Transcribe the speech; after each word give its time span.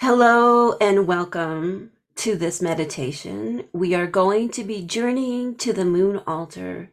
Hello 0.00 0.76
and 0.80 1.08
welcome 1.08 1.90
to 2.14 2.36
this 2.36 2.62
meditation. 2.62 3.64
We 3.72 3.96
are 3.96 4.06
going 4.06 4.48
to 4.50 4.62
be 4.62 4.86
journeying 4.86 5.56
to 5.56 5.72
the 5.72 5.84
moon 5.84 6.22
altar 6.24 6.92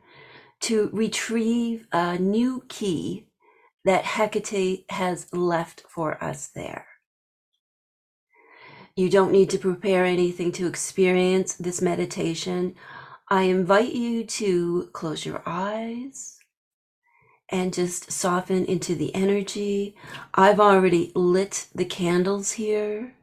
to 0.62 0.90
retrieve 0.92 1.86
a 1.92 2.18
new 2.18 2.64
key 2.68 3.28
that 3.84 4.06
Hecate 4.06 4.86
has 4.90 5.32
left 5.32 5.84
for 5.88 6.22
us 6.22 6.48
there. 6.48 6.88
You 8.96 9.12
don't 9.12 9.32
need 9.32 9.52
to 9.52 9.60
prepare 9.60 10.04
anything 10.04 10.52
to 10.54 10.66
experience 10.66 11.54
this 11.54 11.84
meditation. 11.84 12.74
I 13.30 13.44
invite 13.44 13.94
you 13.94 14.24
to 14.24 14.90
close 14.94 15.28
your 15.28 15.44
eyes 15.46 16.40
and 17.50 17.74
just 17.74 18.12
soften 18.12 18.66
into 18.66 18.96
the 18.96 19.14
energy. 19.14 19.96
I've 20.34 20.60
already 20.60 21.12
lit 21.16 21.68
the 21.76 21.86
candles 21.86 22.54
here 22.54 23.14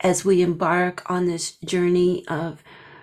as 0.00 0.24
we 0.24 0.42
embark 0.42 1.08
on 1.10 1.26
this 1.26 1.56
journey 1.64 2.26
of 2.28 2.62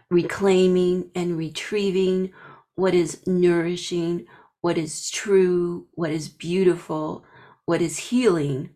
reclaiming 0.10 1.10
and 1.16 1.38
retrieving 1.38 2.32
what 2.76 2.94
is 2.94 3.26
nourishing, 3.28 4.26
what 4.62 4.78
is 4.78 5.10
true, 5.10 5.88
what 5.94 6.12
is 6.12 6.30
beautiful, 6.30 7.26
what 7.66 7.82
is 7.82 7.98
healing 7.98 8.70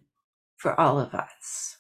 for 0.57 0.79
all 0.79 0.99
of 0.99 1.13
us. 1.13 1.77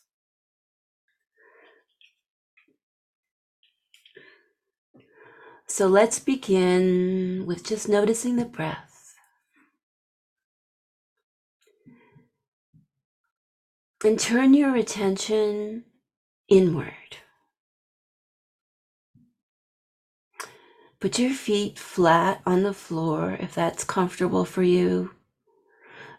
So 5.67 5.87
let's 5.87 6.19
begin 6.19 7.45
with 7.45 7.63
just 7.63 7.89
noticing 7.89 8.37
the 8.37 8.45
breath 8.45 8.86
and 14.07 14.17
turn 14.17 14.53
your 14.53 14.73
attention 14.77 15.83
inward. 16.47 17.17
Put 21.01 21.19
your 21.19 21.33
feet 21.33 21.77
flat 21.77 22.41
on 22.45 22.63
the 22.63 22.73
floor 22.73 23.37
if 23.41 23.53
that's 23.53 23.83
comfortable 23.83 24.45
for 24.45 24.63
you. 24.63 25.11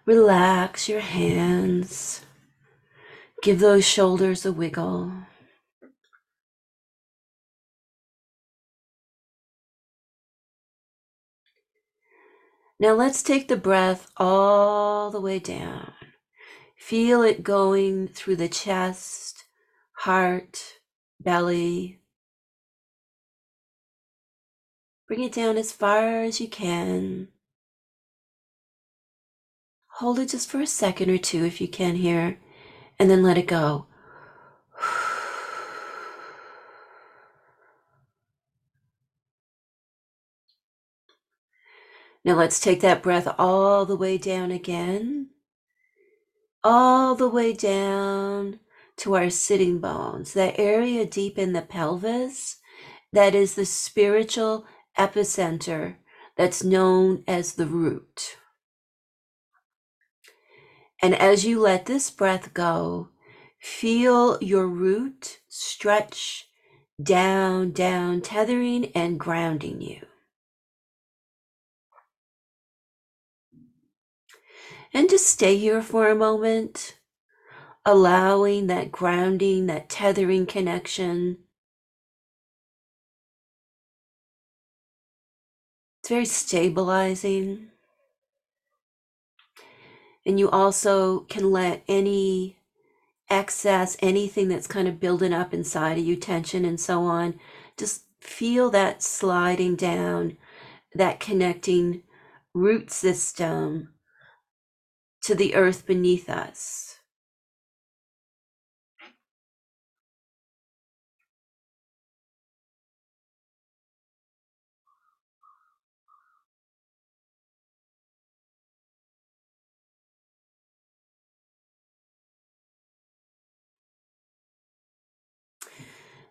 Relax 0.05 0.86
your 0.86 1.00
hands. 1.00 2.27
Give 3.42 3.59
those 3.59 3.86
shoulders 3.86 4.44
a 4.44 4.53
wiggle. 4.53 5.11
Now 12.78 12.92
let's 12.92 13.22
take 13.22 13.48
the 13.48 13.56
breath 13.56 14.09
all 14.19 15.11
the 15.11 15.22
way 15.22 15.39
down. 15.39 15.97
Feel 16.79 17.23
it 17.23 17.43
going 17.43 18.09
through 18.09 18.37
the 18.37 18.48
chest, 18.48 19.45
heart, 19.93 20.79
belly. 21.21 22.01
Bring 25.06 25.23
it 25.23 25.33
down 25.33 25.59
as 25.59 25.73
far 25.73 26.23
as 26.23 26.41
you 26.41 26.49
can. 26.49 27.29
Hold 29.97 30.21
it 30.21 30.31
just 30.31 30.49
for 30.49 30.61
a 30.61 30.67
second 30.67 31.11
or 31.11 31.19
two 31.19 31.45
if 31.45 31.61
you 31.61 31.67
can 31.67 31.97
here, 31.97 32.39
and 32.99 33.11
then 33.11 33.23
let 33.23 33.37
it 33.37 33.49
go. 33.49 33.87
Now 42.25 42.34
let's 42.34 42.61
take 42.61 42.81
that 42.83 43.03
breath 43.03 43.27
all 43.37 43.84
the 43.84 43.97
way 43.97 44.17
down 44.17 44.51
again, 44.53 45.31
all 46.64 47.14
the 47.14 47.28
way 47.28 47.53
down 47.53 48.61
to 48.98 49.14
our 49.14 49.31
sitting 49.31 49.78
bones, 49.78 50.34
that 50.34 50.59
area 50.59 51.06
deep 51.06 51.39
in 51.39 51.53
the 51.53 51.62
pelvis 51.62 52.56
that 53.12 53.34
is 53.34 53.55
the 53.55 53.65
spiritual 53.66 54.66
epicenter 54.99 55.97
that's 56.37 56.65
known 56.65 57.25
as 57.27 57.55
the 57.55 57.66
root. 57.66 58.37
And 61.00 61.15
as 61.15 61.44
you 61.44 61.60
let 61.60 61.87
this 61.87 62.10
breath 62.10 62.53
go, 62.55 63.11
feel 63.61 64.38
your 64.43 64.66
root 64.66 65.38
stretch 65.49 66.49
down, 67.00 67.71
down, 67.72 68.21
tethering 68.21 68.91
and 68.94 69.19
grounding 69.19 69.81
you. 69.81 70.07
And 74.93 75.10
just 75.10 75.26
stay 75.26 75.56
here 75.59 75.82
for 75.82 76.09
a 76.09 76.15
moment, 76.15 76.99
allowing 77.84 78.69
that 78.69 78.91
grounding, 78.91 79.66
that 79.66 79.88
tethering 79.88 80.47
connection. 80.47 81.38
It's 86.00 86.09
very 86.09 86.25
stabilizing. 86.25 87.69
And 90.25 90.38
you 90.38 90.49
also 90.50 91.20
can 91.20 91.50
let 91.50 91.82
any 91.87 92.59
excess, 93.31 93.97
anything 94.00 94.49
that's 94.49 94.66
kind 94.66 94.88
of 94.88 95.00
building 95.00 95.34
up 95.34 95.53
inside 95.53 95.99
of 95.99 96.05
you, 96.05 96.16
tension 96.16 96.65
and 96.65 96.81
so 96.81 97.03
on, 97.03 97.38
just 97.76 98.05
feel 98.20 98.70
that 98.70 99.03
sliding 99.03 99.76
down, 99.76 100.38
that 100.94 101.20
connecting 101.20 102.03
root 102.55 102.91
system 102.91 103.91
to 105.23 105.34
the 105.34 105.55
earth 105.55 105.87
beneath 105.87 106.29
us. 106.31 106.99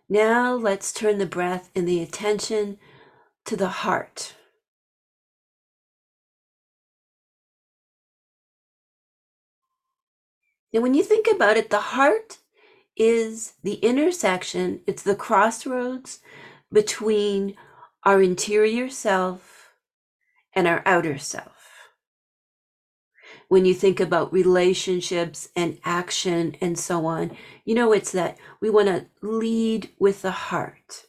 Now 0.08 0.54
let's 0.54 0.92
turn 0.92 1.18
the 1.18 1.26
breath 1.26 1.70
and 1.74 1.86
the 1.86 2.00
attention 2.00 2.78
to 3.44 3.56
the 3.56 3.68
heart. 3.68 4.34
And 10.72 10.82
when 10.82 10.94
you 10.94 11.02
think 11.02 11.26
about 11.32 11.56
it, 11.56 11.70
the 11.70 11.80
heart 11.80 12.38
is 12.96 13.54
the 13.62 13.74
intersection, 13.74 14.80
it's 14.86 15.02
the 15.02 15.14
crossroads 15.14 16.20
between 16.72 17.54
our 18.04 18.20
interior 18.20 18.90
self 18.90 19.72
and 20.54 20.66
our 20.66 20.82
outer 20.84 21.18
self. 21.18 21.54
When 23.48 23.64
you 23.64 23.72
think 23.72 23.98
about 23.98 24.32
relationships 24.32 25.48
and 25.56 25.78
action 25.84 26.56
and 26.60 26.78
so 26.78 27.06
on, 27.06 27.36
you 27.64 27.74
know, 27.74 27.92
it's 27.92 28.12
that 28.12 28.36
we 28.60 28.68
want 28.68 28.88
to 28.88 29.06
lead 29.22 29.90
with 29.98 30.20
the 30.22 30.30
heart. 30.30 31.06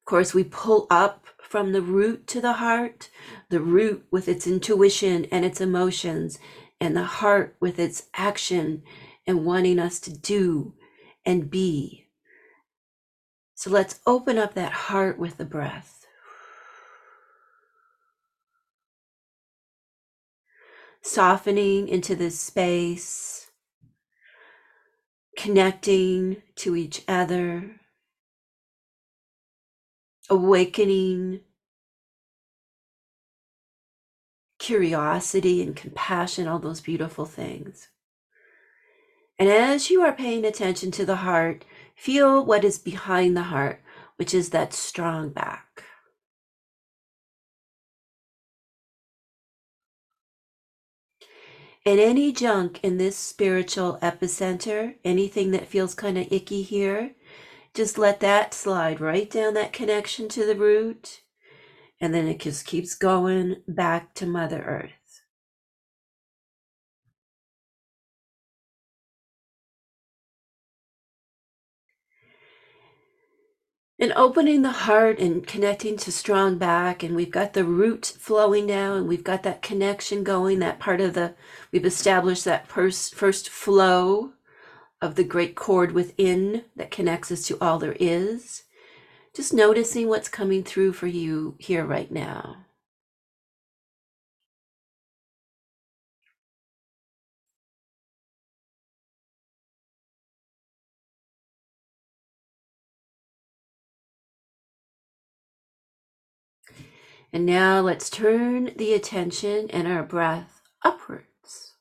Of 0.00 0.06
course, 0.06 0.32
we 0.32 0.44
pull 0.44 0.86
up 0.90 1.26
from 1.42 1.72
the 1.72 1.82
root 1.82 2.26
to 2.28 2.40
the 2.40 2.54
heart, 2.54 3.10
the 3.50 3.60
root 3.60 4.06
with 4.10 4.26
its 4.26 4.46
intuition 4.46 5.26
and 5.26 5.44
its 5.44 5.60
emotions, 5.60 6.38
and 6.82 6.96
the 6.96 7.04
heart 7.04 7.54
with 7.60 7.78
its 7.78 8.08
action 8.12 8.82
and 9.24 9.46
wanting 9.46 9.78
us 9.78 10.00
to 10.00 10.12
do 10.12 10.74
and 11.24 11.48
be. 11.48 12.08
So 13.54 13.70
let's 13.70 14.00
open 14.04 14.36
up 14.36 14.54
that 14.54 14.72
heart 14.72 15.16
with 15.16 15.36
the 15.36 15.44
breath. 15.44 16.04
Softening 21.02 21.86
into 21.86 22.16
this 22.16 22.40
space, 22.40 23.46
connecting 25.38 26.42
to 26.56 26.74
each 26.74 27.02
other, 27.06 27.76
awakening 30.28 31.42
curiosity 34.62 35.60
and 35.60 35.74
compassion, 35.74 36.46
all 36.46 36.60
those 36.60 36.80
beautiful 36.80 37.24
things. 37.24 37.88
And 39.36 39.48
as 39.48 39.90
you 39.90 40.02
are 40.02 40.12
paying 40.12 40.44
attention 40.44 40.92
to 40.92 41.04
the 41.04 41.16
heart, 41.16 41.64
feel 41.96 42.44
what 42.44 42.62
is 42.62 42.78
behind 42.78 43.36
the 43.36 43.42
heart, 43.42 43.82
which 44.14 44.32
is 44.32 44.50
that 44.50 44.72
strong 44.72 45.30
back. 45.30 45.82
And 51.84 51.98
any 51.98 52.30
junk 52.30 52.78
in 52.84 52.98
this 52.98 53.16
spiritual 53.16 53.98
epicenter, 54.00 54.94
anything 55.04 55.50
that 55.50 55.66
feels 55.66 55.96
kind 55.96 56.16
of 56.16 56.32
icky 56.32 56.62
here, 56.62 57.16
just 57.74 57.98
let 57.98 58.20
that 58.20 58.54
slide 58.54 59.00
right 59.00 59.28
down 59.28 59.54
that 59.54 59.72
connection 59.72 60.28
to 60.28 60.46
the 60.46 60.54
root 60.54 61.22
and 62.02 62.12
then 62.12 62.26
it 62.26 62.40
just 62.40 62.66
keeps 62.66 62.96
going 62.96 63.62
back 63.68 64.12
to 64.14 64.26
Mother 64.26 64.60
Earth. 64.62 64.90
and 74.00 74.12
opening 74.16 74.62
the 74.62 74.70
heart 74.70 75.20
and 75.20 75.46
connecting 75.46 75.96
to 75.96 76.10
strong 76.10 76.58
back 76.58 77.04
and 77.04 77.14
we've 77.14 77.30
got 77.30 77.52
the 77.52 77.62
root 77.62 78.04
flowing 78.18 78.66
now 78.66 78.94
and 78.94 79.06
we've 79.06 79.22
got 79.22 79.44
that 79.44 79.62
connection 79.62 80.24
going 80.24 80.58
that 80.58 80.80
part 80.80 81.00
of 81.00 81.14
the 81.14 81.32
we've 81.70 81.84
established 81.84 82.44
that 82.44 82.66
first 82.66 83.14
first 83.14 83.48
flow 83.48 84.32
of 85.00 85.14
the 85.14 85.22
great 85.22 85.54
cord 85.54 85.92
within 85.92 86.64
that 86.74 86.90
connects 86.90 87.30
us 87.30 87.46
to 87.46 87.56
all 87.60 87.78
there 87.78 87.96
is 88.00 88.64
just 89.34 89.54
noticing 89.54 90.08
what's 90.08 90.28
coming 90.28 90.62
through 90.62 90.92
for 90.92 91.06
you 91.06 91.54
here 91.58 91.84
right 91.84 92.10
now. 92.10 92.56
And 107.32 107.46
now 107.46 107.80
let's 107.80 108.10
turn 108.10 108.72
the 108.76 108.92
attention 108.92 109.70
and 109.70 109.88
our 109.88 110.02
breath 110.02 110.60
upwards. 110.84 111.72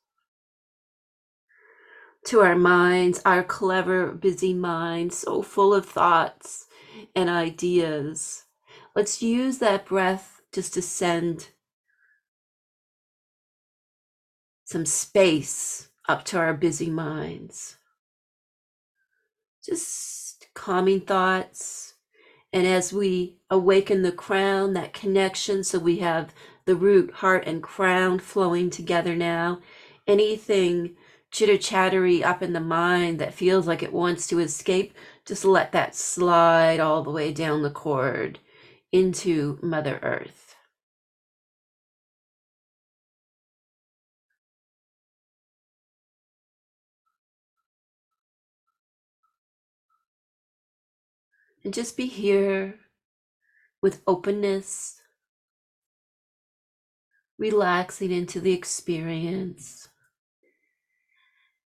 To 2.27 2.39
our 2.39 2.55
minds, 2.55 3.21
our 3.25 3.43
clever, 3.43 4.13
busy 4.13 4.53
minds, 4.53 5.17
so 5.17 5.41
full 5.41 5.73
of 5.73 5.85
thoughts 5.85 6.67
and 7.15 7.29
ideas. 7.29 8.45
Let's 8.95 9.21
use 9.21 9.59
that 9.59 9.85
breath 9.85 10.41
just 10.51 10.73
to 10.73 10.81
send 10.81 11.49
some 14.65 14.85
space 14.85 15.89
up 16.07 16.23
to 16.25 16.37
our 16.37 16.53
busy 16.53 16.89
minds. 16.89 17.77
Just 19.63 20.47
calming 20.53 21.01
thoughts, 21.01 21.93
and 22.51 22.65
as 22.65 22.91
we 22.91 23.37
awaken 23.49 24.01
the 24.01 24.11
crown, 24.11 24.73
that 24.73 24.93
connection, 24.93 25.63
so 25.63 25.79
we 25.79 25.99
have 25.99 26.33
the 26.65 26.75
root, 26.75 27.11
heart, 27.15 27.45
and 27.47 27.61
crown 27.61 28.19
flowing 28.19 28.69
together 28.69 29.15
now, 29.15 29.59
anything 30.07 30.95
chitter 31.31 31.57
chattery 31.57 32.23
up 32.23 32.41
in 32.41 32.53
the 32.53 32.59
mind 32.59 33.19
that 33.19 33.33
feels 33.33 33.67
like 33.67 33.81
it 33.83 33.93
wants 33.93 34.27
to 34.27 34.39
escape, 34.39 34.93
just 35.31 35.45
let 35.45 35.71
that 35.71 35.95
slide 35.95 36.81
all 36.81 37.03
the 37.03 37.09
way 37.09 37.31
down 37.31 37.61
the 37.61 37.69
cord 37.69 38.37
into 38.91 39.57
Mother 39.61 39.97
Earth. 40.03 40.57
And 51.63 51.73
just 51.73 51.95
be 51.95 52.07
here 52.07 52.79
with 53.81 54.01
openness, 54.05 54.99
relaxing 57.37 58.11
into 58.11 58.41
the 58.41 58.51
experience. 58.51 59.87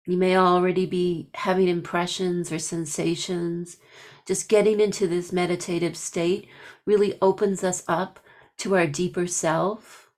You 0.05 0.17
may 0.17 0.37
already 0.37 0.85
be 0.85 1.29
having 1.33 1.67
impressions 1.67 2.51
or 2.51 2.59
sensations. 2.59 3.77
Just 4.27 4.49
getting 4.49 4.79
into 4.79 5.07
this 5.07 5.31
meditative 5.31 5.97
state 5.97 6.47
really 6.85 7.17
opens 7.21 7.63
us 7.63 7.83
up 7.87 8.19
to 8.57 8.75
our 8.75 8.87
deeper 8.87 9.27
self. 9.27 10.11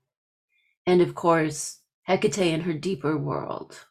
And 0.85 1.01
of 1.01 1.15
course, 1.15 1.79
Hecate 2.03 2.53
and 2.53 2.63
her 2.63 2.73
deeper 2.73 3.17
world. 3.17 3.85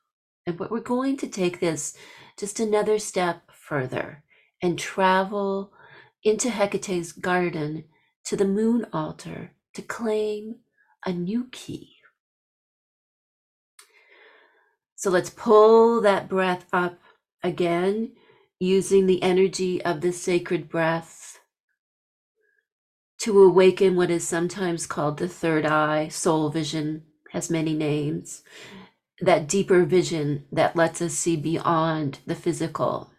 And 0.46 0.56
but 0.56 0.70
we're 0.70 0.80
going 0.80 1.16
to 1.18 1.28
take 1.28 1.60
this 1.60 1.96
just 2.38 2.60
another 2.60 2.98
step 2.98 3.50
further 3.50 4.22
and 4.62 4.78
travel 4.78 5.72
into 6.22 6.50
Hecate's 6.50 7.12
garden 7.12 7.84
to 8.24 8.36
the 8.36 8.44
moon 8.44 8.86
altar 8.92 9.52
to 9.74 9.82
claim 9.82 10.56
a 11.04 11.12
new 11.12 11.48
key. 11.52 11.95
So 14.96 15.10
let's 15.10 15.30
pull 15.30 16.00
that 16.00 16.28
breath 16.28 16.66
up 16.72 16.98
again 17.42 18.12
using 18.58 19.06
the 19.06 19.22
energy 19.22 19.84
of 19.84 20.00
the 20.00 20.12
sacred 20.12 20.68
breath 20.68 21.38
to 23.18 23.42
awaken 23.42 23.94
what 23.96 24.10
is 24.10 24.26
sometimes 24.26 24.86
called 24.86 25.18
the 25.18 25.28
third 25.28 25.64
eye, 25.64 26.08
soul 26.08 26.50
vision, 26.50 27.04
has 27.30 27.50
many 27.50 27.74
names, 27.74 28.42
that 29.20 29.48
deeper 29.48 29.84
vision 29.84 30.44
that 30.50 30.76
lets 30.76 31.00
us 31.00 31.14
see 31.14 31.36
beyond 31.36 32.18
the 32.26 32.34
physical 32.34 33.10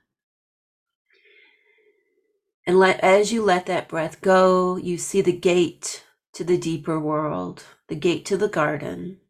and 2.67 2.77
let 2.77 2.99
as 2.99 3.31
you 3.31 3.41
let 3.41 3.65
that 3.67 3.87
breath 3.87 4.19
go, 4.19 4.75
you 4.75 4.97
see 4.97 5.21
the 5.21 5.31
gate 5.31 6.03
to 6.33 6.43
the 6.43 6.57
deeper 6.57 6.99
world, 6.99 7.63
the 7.87 7.95
gate 7.95 8.25
to 8.25 8.35
the 8.35 8.49
garden. 8.49 9.21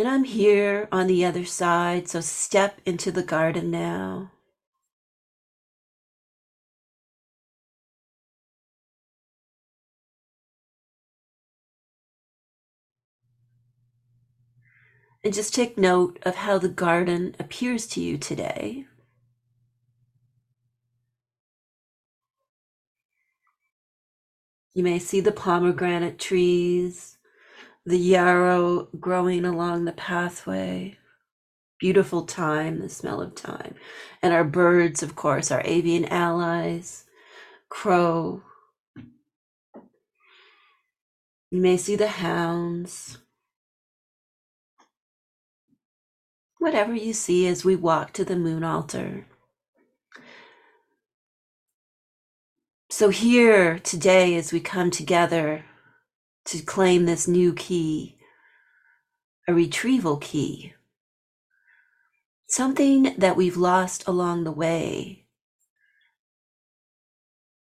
And 0.00 0.08
I'm 0.08 0.24
here 0.24 0.88
on 0.90 1.08
the 1.08 1.26
other 1.26 1.44
side, 1.44 2.08
so 2.08 2.22
step 2.22 2.80
into 2.86 3.12
the 3.12 3.22
garden 3.22 3.70
now. 3.70 4.30
And 15.22 15.34
just 15.34 15.54
take 15.54 15.76
note 15.76 16.18
of 16.22 16.34
how 16.36 16.56
the 16.56 16.70
garden 16.70 17.36
appears 17.38 17.86
to 17.88 18.00
you 18.00 18.16
today. 18.16 18.86
You 24.72 24.82
may 24.82 24.98
see 24.98 25.20
the 25.20 25.30
pomegranate 25.30 26.18
trees, 26.18 27.18
the 27.86 27.98
yarrow 27.98 28.88
growing 28.98 29.44
along 29.44 29.84
the 29.84 29.92
pathway. 29.92 30.98
Beautiful 31.78 32.22
thyme, 32.22 32.80
the 32.80 32.88
smell 32.88 33.22
of 33.22 33.34
thyme. 33.34 33.74
And 34.22 34.34
our 34.34 34.44
birds, 34.44 35.02
of 35.02 35.16
course, 35.16 35.50
our 35.50 35.62
avian 35.64 36.04
allies, 36.06 37.04
crow. 37.70 38.42
You 41.50 41.60
may 41.60 41.78
see 41.78 41.96
the 41.96 42.08
hounds, 42.08 43.18
whatever 46.58 46.94
you 46.94 47.12
see 47.12 47.46
as 47.46 47.64
we 47.64 47.74
walk 47.76 48.12
to 48.12 48.24
the 48.24 48.36
moon 48.36 48.62
altar. 48.62 49.26
So, 52.90 53.08
here 53.08 53.78
today, 53.78 54.36
as 54.36 54.52
we 54.52 54.60
come 54.60 54.90
together 54.90 55.64
to 56.50 56.60
claim 56.62 57.06
this 57.06 57.28
new 57.28 57.52
key, 57.54 58.18
a 59.46 59.54
retrieval 59.54 60.16
key, 60.16 60.74
something 62.48 63.14
that 63.16 63.36
we've 63.36 63.56
lost 63.56 64.04
along 64.08 64.42
the 64.42 64.50
way 64.50 65.26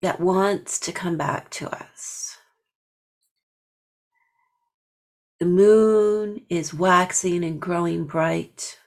that 0.03 0.19
wants 0.19 0.79
to 0.79 0.91
come 0.91 1.17
back 1.17 1.49
to 1.49 1.67
us. 1.75 2.37
The 5.39 5.47
moon 5.47 6.45
is 6.47 6.71
waxing 6.71 7.43
and 7.43 7.59
growing 7.59 8.05
bright 8.05 8.77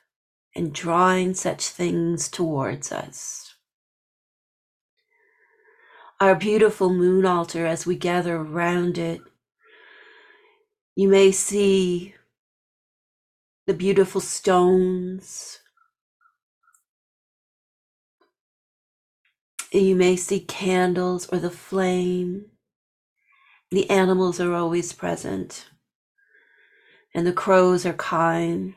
and 0.55 0.73
drawing 0.73 1.35
such 1.35 1.67
things 1.67 2.29
towards 2.29 2.93
us. 2.93 3.55
Our 6.21 6.37
beautiful 6.37 6.91
moon 6.91 7.27
altar, 7.27 7.67
as 7.67 7.87
we 7.87 7.97
gather 7.97 8.37
around 8.37 8.97
it, 8.97 9.21
you 11.01 11.09
may 11.09 11.33
see 11.33 12.15
the 13.67 13.73
beautiful 13.73 14.21
stones. 14.21 15.59
You 19.73 19.97
may 19.97 20.17
see 20.17 20.41
candles 20.41 21.27
or 21.33 21.39
the 21.39 21.49
flame. 21.49 22.51
The 23.71 23.89
animals 23.89 24.41
are 24.41 24.53
always 24.53 24.93
present 24.93 25.71
and 27.15 27.27
the 27.27 27.33
crows 27.33 27.87
are 27.87 27.95
kind. 27.95 28.75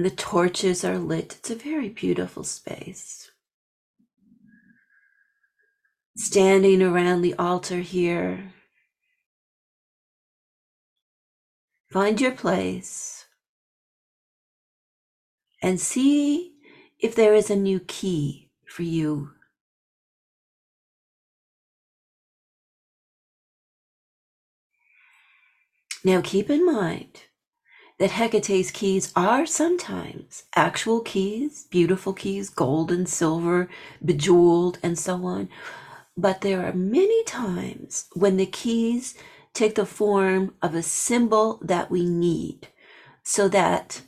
And 0.00 0.06
the 0.06 0.16
torches 0.16 0.82
are 0.82 0.96
lit. 0.96 1.36
It's 1.40 1.50
a 1.50 1.54
very 1.54 1.90
beautiful 1.90 2.42
space. 2.42 3.30
Standing 6.16 6.80
around 6.80 7.20
the 7.20 7.34
altar 7.34 7.80
here, 7.80 8.54
find 11.92 12.18
your 12.18 12.32
place 12.32 13.26
and 15.60 15.78
see 15.78 16.54
if 16.98 17.14
there 17.14 17.34
is 17.34 17.50
a 17.50 17.54
new 17.54 17.78
key 17.80 18.48
for 18.64 18.84
you. 18.84 19.32
Now 26.02 26.22
keep 26.22 26.48
in 26.48 26.64
mind 26.64 27.24
that 28.00 28.12
Hecate's 28.12 28.72
keys 28.72 29.12
are 29.14 29.46
sometimes 29.46 30.44
actual 30.56 31.02
keys, 31.02 31.68
beautiful 31.70 32.14
keys, 32.14 32.50
gold 32.50 32.90
and 32.90 33.06
silver, 33.08 33.68
bejeweled, 34.04 34.78
and 34.82 34.98
so 34.98 35.26
on. 35.26 35.50
But 36.16 36.40
there 36.40 36.66
are 36.66 36.72
many 36.72 37.22
times 37.24 38.06
when 38.14 38.38
the 38.38 38.46
keys 38.46 39.14
take 39.52 39.76
the 39.76 39.86
form 39.86 40.54
of 40.62 40.74
a 40.74 40.82
symbol 40.82 41.60
that 41.62 41.90
we 41.90 42.06
need 42.06 42.68
so 43.22 43.48
that 43.50 44.02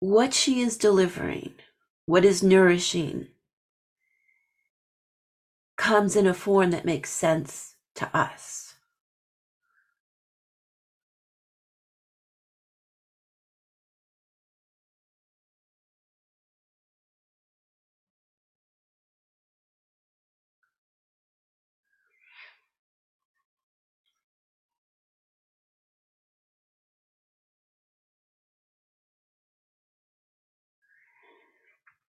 what 0.00 0.34
she 0.34 0.60
is 0.60 0.76
delivering, 0.76 1.54
what 2.04 2.26
is 2.26 2.42
nourishing, 2.42 3.28
comes 5.78 6.16
in 6.16 6.26
a 6.26 6.34
form 6.34 6.70
that 6.72 6.84
makes 6.84 7.10
sense 7.10 7.76
to 7.94 8.14
us. 8.16 8.71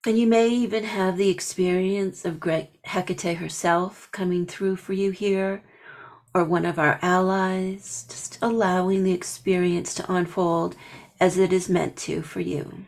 And 0.05 0.19
you 0.19 0.27
may 0.27 0.49
even 0.49 0.83
have 0.83 1.15
the 1.15 1.29
experience 1.29 2.25
of 2.25 2.41
Greg 2.41 2.67
Hecate 2.83 3.37
herself 3.37 4.09
coming 4.11 4.45
through 4.45 4.75
for 4.75 4.91
you 4.91 5.11
here, 5.11 5.63
or 6.33 6.43
one 6.43 6.65
of 6.65 6.77
our 6.77 6.99
allies, 7.01 8.05
just 8.09 8.37
allowing 8.41 9.05
the 9.05 9.13
experience 9.13 9.93
to 9.93 10.13
unfold 10.13 10.75
as 11.21 11.37
it 11.37 11.53
is 11.53 11.69
meant 11.69 11.95
to 11.99 12.21
for 12.21 12.41
you. 12.41 12.85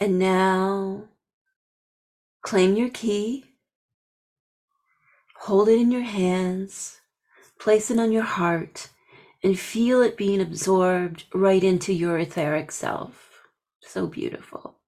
And 0.00 0.18
now 0.18 1.04
claim 2.42 2.76
your 2.76 2.90
key, 2.90 3.44
hold 5.36 5.68
it 5.68 5.78
in 5.78 5.90
your 5.90 6.02
hands, 6.02 7.00
place 7.60 7.90
it 7.90 7.98
on 7.98 8.12
your 8.12 8.22
heart, 8.22 8.88
and 9.42 9.58
feel 9.58 10.02
it 10.02 10.16
being 10.16 10.40
absorbed 10.40 11.24
right 11.32 11.62
into 11.62 11.92
your 11.92 12.18
etheric 12.18 12.72
self. 12.72 13.42
So 13.82 14.06
beautiful. 14.06 14.78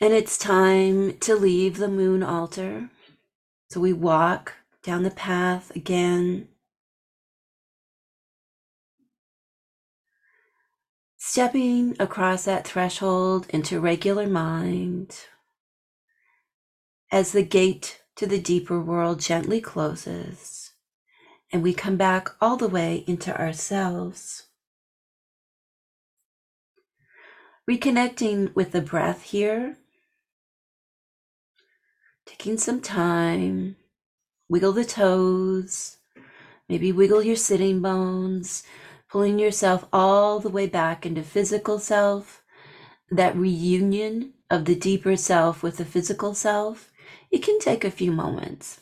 And 0.00 0.12
it's 0.12 0.36
time 0.36 1.16
to 1.20 1.36
leave 1.36 1.76
the 1.78 1.88
moon 1.88 2.24
altar. 2.24 2.90
So 3.70 3.80
we 3.80 3.92
walk 3.92 4.54
down 4.82 5.02
the 5.02 5.10
path 5.10 5.74
again, 5.76 6.48
stepping 11.16 11.96
across 12.00 12.44
that 12.44 12.66
threshold 12.66 13.46
into 13.50 13.80
regular 13.80 14.26
mind 14.26 15.26
as 17.10 17.32
the 17.32 17.44
gate 17.44 18.02
to 18.16 18.26
the 18.26 18.40
deeper 18.40 18.80
world 18.80 19.20
gently 19.20 19.60
closes 19.60 20.62
and 21.52 21.62
we 21.62 21.74
come 21.74 21.96
back 21.96 22.30
all 22.40 22.56
the 22.56 22.68
way 22.68 23.04
into 23.06 23.38
ourselves. 23.38 24.46
Reconnecting 27.70 28.54
with 28.54 28.72
the 28.72 28.80
breath 28.80 29.22
here, 29.22 29.76
taking 32.26 32.56
some 32.56 32.80
time, 32.80 33.76
wiggle 34.52 34.72
the 34.72 34.84
toes, 34.84 35.96
maybe 36.68 36.92
wiggle 36.92 37.22
your 37.22 37.36
sitting 37.36 37.80
bones, 37.80 38.64
pulling 39.08 39.38
yourself 39.38 39.86
all 39.94 40.40
the 40.40 40.50
way 40.50 40.66
back 40.66 41.06
into 41.06 41.22
physical 41.22 41.78
self, 41.78 42.42
that 43.10 43.34
reunion 43.34 44.34
of 44.50 44.66
the 44.66 44.74
deeper 44.74 45.16
self 45.16 45.62
with 45.62 45.78
the 45.78 45.86
physical 45.86 46.34
self. 46.34 46.92
It 47.30 47.42
can 47.42 47.58
take 47.60 47.82
a 47.82 47.90
few 47.90 48.12
moments. 48.12 48.80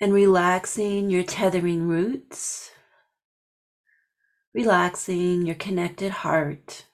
And 0.00 0.14
relaxing 0.14 1.10
your 1.10 1.22
tethering 1.22 1.86
roots, 1.86 2.73
relaxing 4.54 5.44
your 5.44 5.56
connected 5.56 6.10
heart, 6.10 6.86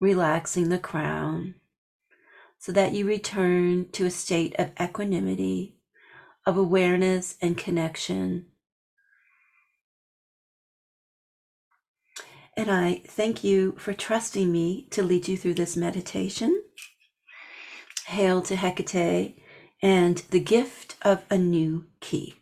relaxing 0.00 0.70
the 0.70 0.78
crown 0.78 1.54
so 2.58 2.72
that 2.72 2.92
you 2.92 3.06
return 3.06 3.88
to 3.90 4.06
a 4.06 4.10
state 4.10 4.54
of 4.58 4.70
equanimity, 4.80 5.76
of 6.46 6.56
awareness 6.56 7.36
and 7.42 7.56
connection. 7.56 8.46
And 12.56 12.70
I 12.70 13.02
thank 13.06 13.44
you 13.44 13.74
for 13.78 13.92
trusting 13.92 14.50
me 14.50 14.88
to 14.90 15.02
lead 15.02 15.28
you 15.28 15.36
through 15.36 15.54
this 15.54 15.76
meditation. 15.76 16.62
Hail 18.06 18.42
to 18.42 18.56
Hecate 18.56 19.38
and 19.82 20.18
the 20.30 20.40
gift 20.40 20.96
of 21.02 21.24
a 21.30 21.38
new 21.38 21.86
key. 22.00 22.39